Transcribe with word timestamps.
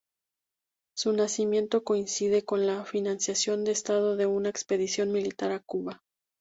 Su 0.97 1.13
nacimiento 1.13 1.83
coincide 1.83 2.43
con 2.43 2.65
la 2.65 2.85
financiación 2.85 3.59
al 3.59 3.67
Estado 3.67 4.15
de 4.17 4.25
una 4.25 4.49
expedición 4.49 5.11
militar 5.11 5.51
a 5.51 5.59
Cuba. 5.59 6.01